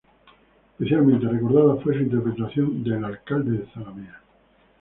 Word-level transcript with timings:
Especialmente 0.71 1.27
recordada 1.27 1.75
fue 1.83 1.93
su 1.95 1.99
interpretación 2.01 2.83
de 2.83 2.95
"El 2.97 3.05
alcalde 3.05 3.59
de 3.59 3.67
Zalamea". 3.71 4.19